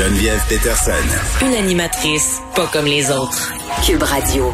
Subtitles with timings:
[0.00, 0.92] Geneviève Peterson.
[1.42, 3.52] Une animatrice pas comme les autres.
[3.84, 4.46] Cube Radio.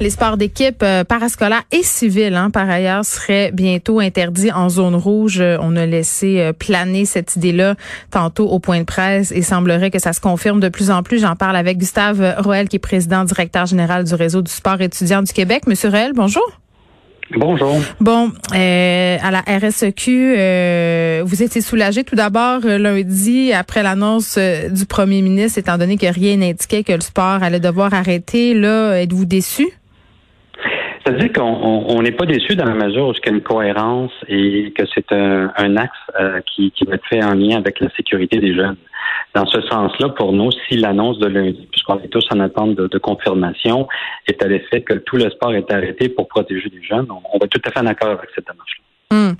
[0.00, 4.94] Les sports d'équipe euh, parascolaires et civils, hein, par ailleurs, seraient bientôt interdits en zone
[4.94, 5.38] rouge.
[5.38, 7.74] Euh, on a laissé euh, planer cette idée-là
[8.10, 11.20] tantôt au point de presse et semblerait que ça se confirme de plus en plus.
[11.20, 15.20] J'en parle avec Gustave Roel, qui est président directeur général du réseau du sport étudiant
[15.20, 15.66] du Québec.
[15.66, 16.63] Monsieur Roel, bonjour.
[17.30, 17.80] Bonjour.
[18.00, 24.38] Bon, euh, à la RSEQ, euh, vous étiez soulagé tout d'abord euh, lundi après l'annonce
[24.38, 28.52] du premier ministre, étant donné que rien n'indiquait que le sport allait devoir arrêter.
[28.54, 29.68] Là, êtes-vous déçu?
[31.04, 34.72] C'est-à-dire qu'on n'est pas déçu dans la mesure où il y a une cohérence et
[34.76, 35.98] que c'est un, axe
[36.54, 38.76] qui, qui va être fait en lien avec la sécurité des jeunes.
[39.34, 42.98] Dans ce sens-là, pour nous, si l'annonce de lundi, puisqu'on est tous en attente de,
[42.98, 43.88] confirmation,
[44.28, 47.46] est à l'effet que tout le sport est arrêté pour protéger les jeunes, on, va
[47.48, 48.84] tout à fait en accord avec cette démarche-là.
[49.10, 49.34] Hmm.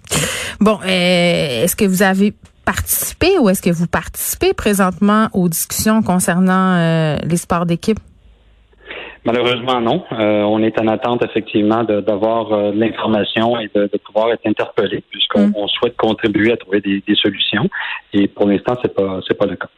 [0.61, 6.03] Bon, euh, est-ce que vous avez participé ou est-ce que vous participez présentement aux discussions
[6.03, 7.99] concernant euh, les sports d'équipe?
[9.25, 10.05] Malheureusement, non.
[10.13, 15.03] Euh, on est en attente effectivement d'avoir euh, de, l'information et de, pouvoir être interpellé,
[15.11, 15.69] puisqu'on mm.
[15.69, 17.69] souhaite contribuer à trouver des, solutions.
[18.13, 19.69] Et pour l'instant, c'est pas c'est pas le cas.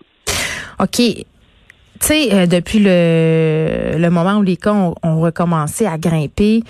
[0.80, 0.96] OK.
[0.98, 1.24] Tu
[2.00, 6.62] sais, euh, depuis le, le moment où les cas ont, recommencé à grimper,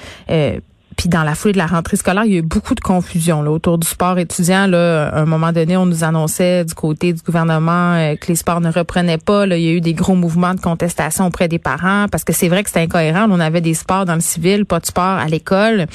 [0.96, 3.42] puis dans la foulée de la rentrée scolaire, il y a eu beaucoup de confusion
[3.42, 4.66] là, autour du sport étudiant.
[4.66, 8.34] Là, à un moment donné, on nous annonçait du côté du gouvernement euh, que les
[8.34, 9.44] sports ne reprenaient pas.
[9.44, 12.32] Là, il y a eu des gros mouvements de contestation auprès des parents parce que
[12.32, 13.26] c'est vrai que c'était incohérent.
[13.30, 15.86] On avait des sports dans le civil, pas de sport à l'école.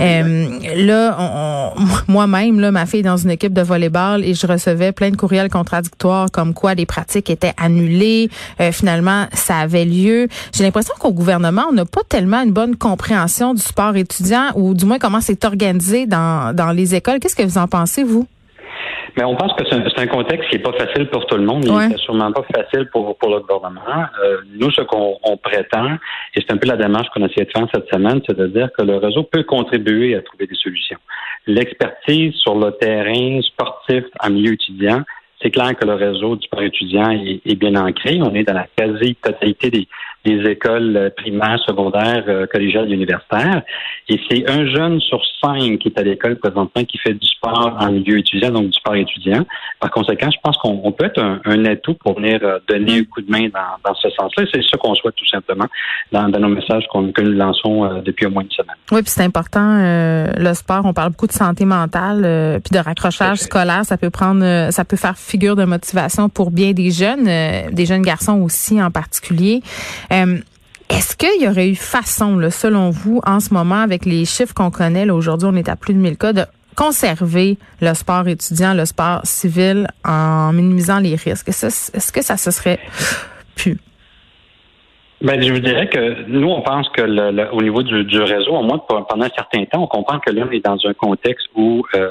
[0.00, 1.72] Euh, là,
[2.08, 5.16] moi-même, là, ma fille est dans une équipe de volleyball et je recevais plein de
[5.16, 8.28] courriels contradictoires comme quoi les pratiques étaient annulées.
[8.60, 10.26] Euh, finalement, ça avait lieu.
[10.52, 14.74] J'ai l'impression qu'au gouvernement, on n'a pas tellement une bonne compréhension du sport étudiant ou
[14.74, 17.18] du moins comment c'est organisé dans, dans les écoles.
[17.20, 18.26] Qu'est-ce que vous en pensez, vous?
[19.16, 21.64] Mais on pense que c'est un, contexte qui n'est pas facile pour tout le monde.
[21.66, 24.06] Il n'est sûrement pas facile pour, pour le gouvernement.
[24.22, 25.94] Euh, nous, ce qu'on prétend,
[26.34, 28.46] et c'est un peu la démarche qu'on a essayé de faire cette semaine, c'est de
[28.46, 30.98] dire que le réseau peut contribuer à trouver des solutions.
[31.46, 35.02] L'expertise sur le terrain sportif en milieu étudiant,
[35.42, 38.20] c'est clair que le réseau du sport étudiant est, bien ancré.
[38.22, 39.88] On est dans la quasi-totalité des,
[40.24, 43.62] des écoles euh, primaires, secondaires, euh, collégiales et universitaires.
[44.08, 47.76] Et c'est un jeune sur cinq qui est à l'école présentement qui fait du sport
[47.78, 49.44] en milieu étudiant, donc du sport étudiant.
[49.80, 53.20] Par conséquent, je pense qu'on peut être un, atout pour venir euh, donner un coup
[53.20, 54.44] de main dans, dans ce sens-là.
[54.52, 55.66] C'est ce qu'on souhaite tout simplement
[56.12, 58.76] dans, dans nos messages que nous lançons depuis au moins une semaine.
[58.92, 59.78] Oui, puis c'est important,
[60.36, 60.82] le sport.
[60.84, 63.84] On parle beaucoup de santé mentale, puis de raccrochage scolaire.
[63.84, 67.24] Ça peut prendre, ça peut faire figure de motivation pour bien des jeunes,
[67.72, 69.62] des jeunes garçons aussi en particulier.
[70.12, 70.38] Euh,
[70.88, 74.70] est-ce qu'il y aurait eu façon, selon vous, en ce moment, avec les chiffres qu'on
[74.70, 76.44] connaît, aujourd'hui, on est à plus de 1000 cas, de
[76.76, 81.48] conserver le sport étudiant, le sport civil en minimisant les risques?
[81.48, 82.80] Est-ce que ça se serait
[83.54, 83.78] pu?
[85.22, 88.56] Ben, je vous dirais que nous, on pense que le, au niveau du, du, réseau,
[88.56, 91.46] au moins pendant un certain temps, on comprend que là, on est dans un contexte
[91.54, 92.10] où euh,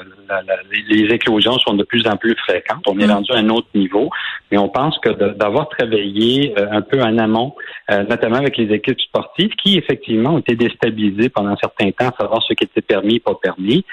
[0.88, 2.82] les éclosions sont de plus en plus fréquentes.
[2.86, 3.10] On est mm.
[3.10, 4.08] rendu à un autre niveau,
[4.50, 7.54] mais on pense que d'avoir travaillé euh, un peu en amont,
[7.90, 12.08] euh, notamment avec les équipes sportives, qui effectivement ont été déstabilisées pendant un certain temps,
[12.08, 13.84] à savoir ce qui était permis et pas permis.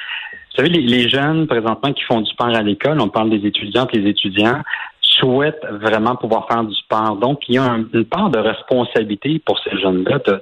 [0.52, 3.46] Vous savez, les, les jeunes présentement qui font du sport à l'école, on parle des
[3.46, 4.62] étudiantes, les étudiants,
[5.20, 7.16] souhaitent vraiment pouvoir faire du sport.
[7.16, 10.42] Donc, il y a une part de responsabilité pour ces jeunes-là de,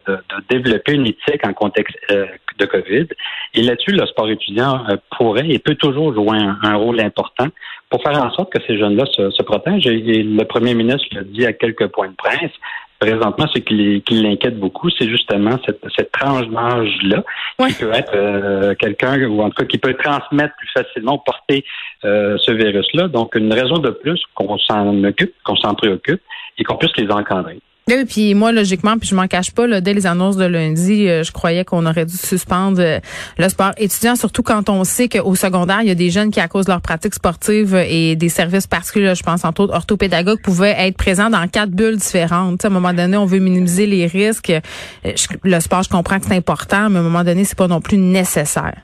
[0.50, 2.26] développer une éthique en contexte euh,
[2.58, 3.08] de COVID.
[3.54, 7.48] Et là-dessus, le sport étudiant euh, pourrait et peut toujours jouer un, rôle important
[7.90, 9.88] pour faire en sorte que ces jeunes-là se, protègent.
[9.88, 12.52] Et, le premier ministre l'a dit à quelques points de presse
[13.00, 17.24] présentement, ce qui, l'inquiète beaucoup, c'est justement cette, cette tranche d'âge-là,
[17.68, 21.64] qui peut être euh, quelqu'un, ou en tout cas qui peut transmettre plus facilement, porter
[22.06, 23.08] euh, ce virus-là.
[23.08, 26.22] Donc, une raison de plus qu'on s'en occupe, qu'on s'en préoccupe
[26.58, 27.60] et qu'on puisse les encadrer.
[27.90, 31.08] Oui, puis moi, logiquement, puis je m'en cache pas, là, dès les annonces de lundi,
[31.08, 33.00] euh, je croyais qu'on aurait dû suspendre euh,
[33.38, 36.42] le sport étudiant, surtout quand on sait qu'au secondaire, il y a des jeunes qui,
[36.42, 40.42] à cause de leur pratique sportive et des services particuliers, je pense entre autres orthopédagogues,
[40.42, 42.66] pouvaient être présents dans quatre bulles différentes.
[42.66, 44.50] à un moment donné, on veut minimiser les risques.
[44.50, 45.14] Euh,
[45.44, 47.80] le sport, je comprends que c'est important, mais à un moment donné, c'est pas non
[47.80, 48.82] plus nécessaire.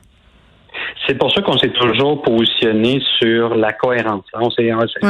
[1.06, 4.24] C'est pour ça qu'on s'est toujours positionné sur la cohérence.
[4.34, 4.48] On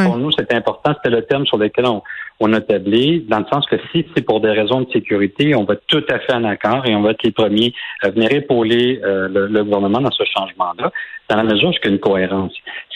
[0.04, 0.92] Pour nous, c'est important.
[0.94, 2.02] C'était le terme sur lequel on,
[2.40, 5.64] on a tablé, dans le sens que si c'est pour des raisons de sécurité, on
[5.64, 9.00] va tout à fait en accord et on va être les premiers à venir épauler
[9.04, 10.90] euh, le, gouvernement dans ce changement-là,
[11.28, 12.52] dans la mesure où il y a une cohérence.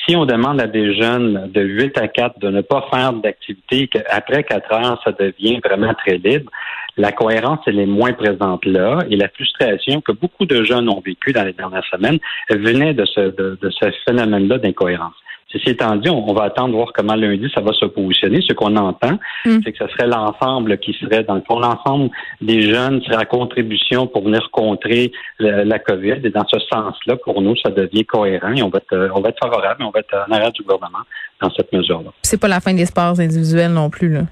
[0.07, 3.87] Si on demande à des jeunes de 8 à 4 de ne pas faire d'activité,
[3.87, 6.51] qu'après 4 heures, ça devient vraiment très libre,
[6.99, 11.01] la cohérence, elle est moins présente là et la frustration que beaucoup de jeunes ont
[11.01, 12.19] vécu dans les dernières semaines
[12.51, 15.15] venait de ce, de ce phénomène-là d'incohérence.
[15.51, 18.43] Ceci étant dit, on, va attendre voir comment lundi ça va se positionner.
[18.47, 19.61] Ce qu'on entend, mm.
[19.65, 22.11] c'est que ce serait l'ensemble qui serait, dans le fond, l'ensemble
[22.43, 26.21] des jeunes serait à contribution pour venir contrer la, COVID.
[26.25, 29.31] Et dans ce sens-là, pour nous, ça devient cohérent et on va être, on va
[29.31, 31.05] être favorable, on va être en arrière du gouvernement
[31.41, 32.11] dans cette mesure-là.
[32.23, 34.23] C'est pas la fin des sports individuels non plus, là.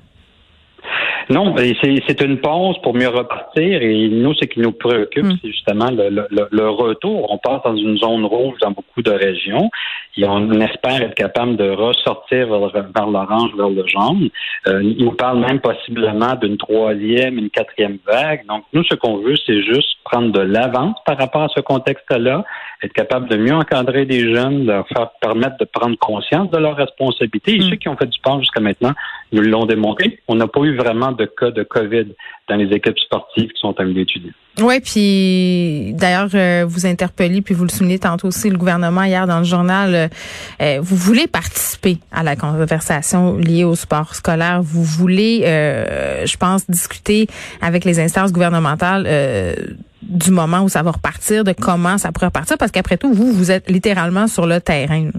[1.31, 5.37] Non, c'est une pause pour mieux repartir et nous, ce qui nous préoccupe, hmm.
[5.43, 7.33] c'est justement le, retour.
[7.33, 9.71] On passe dans une zone rouge dans beaucoup de régions
[10.17, 14.29] et on espère être capable de ressortir vers, l'orange, vers le jaune.
[14.69, 18.47] Euh, il nous parle même possiblement d'une troisième, une quatrième vague.
[18.47, 22.45] Donc, nous, ce qu'on veut, c'est juste prendre de l'avance par rapport à ce contexte-là,
[22.83, 26.59] être capable de mieux encadrer des jeunes, de leur faire permettre de prendre conscience de
[26.59, 27.57] leurs responsabilités.
[27.57, 27.71] Et hmm.
[27.71, 28.93] ceux qui ont fait du sport jusqu'à maintenant
[29.33, 30.19] nous l'ont démontré.
[30.29, 32.07] On n'a pas eu vraiment de cas de COVID
[32.49, 34.33] dans les équipes sportives qui sont amenées étudier.
[34.63, 39.27] Oui, puis d'ailleurs, euh, vous interpellez, puis vous le soulignez tantôt aussi, le gouvernement hier
[39.27, 40.09] dans le journal, euh,
[40.63, 44.63] euh, vous voulez participer à la conversation liée au sport scolaire.
[44.63, 45.43] Vous voulez,
[46.25, 47.27] je pense, discuter
[47.61, 49.07] avec les instances gouvernementales
[50.03, 53.33] du moment où ça va repartir, de comment ça pourrait repartir, parce qu'après tout, vous,
[53.33, 55.11] vous êtes littéralement sur le terrain.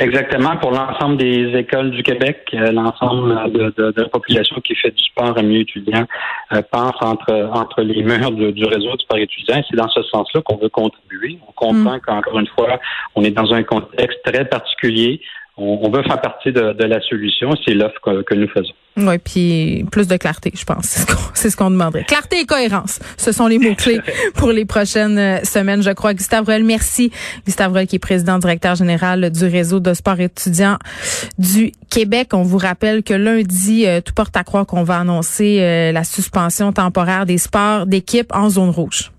[0.00, 5.04] Exactement, pour l'ensemble des écoles du Québec, euh, l'ensemble de, la population qui fait du
[5.04, 6.06] sport à milieu étudiant
[6.54, 9.62] euh, pense entre entre les murs du réseau du sport étudiant.
[9.68, 11.38] C'est dans ce sens-là qu'on veut contribuer.
[11.46, 12.00] On comprend mm.
[12.00, 12.80] qu'encore une fois,
[13.14, 15.20] on est dans un contexte très particulier
[15.60, 17.50] on, veut faire partie de, la solution.
[17.64, 18.72] C'est l'offre que, nous faisons.
[18.96, 21.06] Oui, puis plus de clarté, je pense.
[21.34, 22.04] C'est ce qu'on demanderait.
[22.04, 24.00] Clarté et cohérence, ce sont les mots-clés
[24.34, 26.12] pour les prochaines euh, semaines, je crois.
[26.12, 27.12] Gustave Ruel, merci.
[27.46, 30.76] Gustave Ruel, qui est président directeur général du réseau de sport étudiant
[31.38, 32.30] du Québec.
[32.32, 36.04] On vous rappelle que lundi, euh, tout porte à croire qu'on va annoncer euh, la
[36.04, 39.12] suspension temporaire des sports d'équipe en zone rouge.